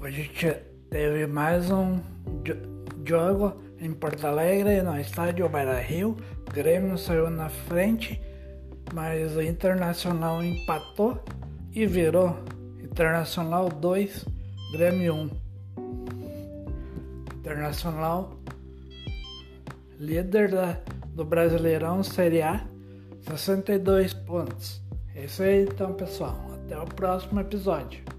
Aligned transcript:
A 0.00 0.10
gente 0.10 0.54
teve 0.88 1.26
mais 1.26 1.70
um 1.72 1.98
jogo 3.04 3.60
em 3.80 3.92
Porto 3.92 4.26
Alegre, 4.26 4.80
no 4.80 4.98
estádio 4.98 5.48
Beira 5.48 5.80
Rio. 5.80 6.16
O 6.48 6.52
Grêmio 6.52 6.96
saiu 6.96 7.28
na 7.28 7.48
frente, 7.48 8.20
mas 8.94 9.36
o 9.36 9.42
Internacional 9.42 10.42
empatou 10.42 11.20
e 11.74 11.84
virou 11.84 12.38
Internacional 12.80 13.68
2, 13.68 14.24
Grêmio 14.72 15.14
1. 15.14 15.30
Internacional 17.34 18.38
líder 19.98 20.48
da, 20.52 20.80
do 21.08 21.24
Brasileirão 21.24 22.04
Série 22.04 22.40
A, 22.40 22.64
62 23.22 24.14
pontos. 24.14 24.80
É 25.16 25.24
isso 25.24 25.42
aí 25.42 25.64
então, 25.64 25.92
pessoal. 25.92 26.38
Até 26.54 26.78
o 26.78 26.86
próximo 26.86 27.40
episódio. 27.40 28.17